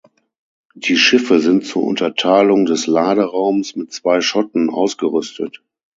Die 0.73 0.97
Schiffe 0.97 1.39
sind 1.39 1.63
zur 1.63 1.83
Unterteilung 1.83 2.65
des 2.65 2.87
Laderaums 2.87 3.75
mit 3.75 3.93
zwei 3.93 4.19
Schotten 4.19 4.71
ausgerüstet. 4.71 5.61